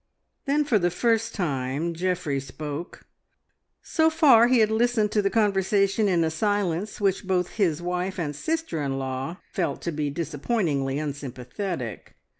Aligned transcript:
Then 0.45 0.65
for 0.65 0.79
the 0.79 0.89
first 0.89 1.35
time 1.35 1.93
Geoffrey 1.93 2.39
spoke. 2.39 3.05
So 3.83 4.09
far 4.09 4.47
he 4.47 4.57
had 4.57 4.71
listened 4.71 5.11
to 5.11 5.21
the 5.21 5.29
conversation 5.29 6.07
in 6.07 6.23
a 6.23 6.31
silence 6.31 6.99
which 6.99 7.27
both 7.27 7.49
his 7.49 7.83
wife 7.83 8.17
and 8.17 8.35
sister 8.35 8.81
in 8.81 8.97
law 8.97 9.37
felt 9.53 9.79
to 9.83 9.91
be 9.91 10.09
disappointingly 10.09 10.97
unsympathetic. 10.97 12.15